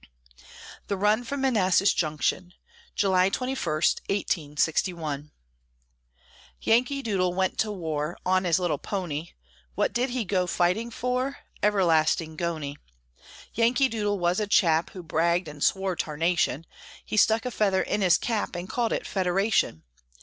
THE 0.87 0.97
RUN 0.97 1.23
FROM 1.23 1.41
MANASSAS 1.41 1.93
JUNCTION 1.93 2.55
[July 2.95 3.29
21, 3.29 3.71
1861] 4.09 5.31
Yankee 6.59 7.03
Doodle 7.03 7.35
went 7.35 7.59
to 7.59 7.71
war, 7.71 8.17
On 8.25 8.43
his 8.43 8.57
little 8.57 8.79
pony; 8.79 9.33
What 9.75 9.93
did 9.93 10.09
he 10.09 10.25
go 10.25 10.47
fighting 10.47 10.89
for, 10.89 11.37
Everlasting 11.61 12.35
goney! 12.35 12.79
Yankee 13.53 13.89
Doodle 13.89 14.17
was 14.17 14.39
a 14.39 14.47
chap 14.47 14.89
Who 14.89 15.03
bragged 15.03 15.47
and 15.47 15.63
swore 15.63 15.95
tarnation, 15.95 16.65
He 17.05 17.15
stuck 17.15 17.45
a 17.45 17.51
feather 17.51 17.83
in 17.83 18.01
his 18.01 18.17
cap, 18.17 18.55
And 18.55 18.67
called 18.67 18.93
it 18.93 19.05
Federation. 19.05 19.83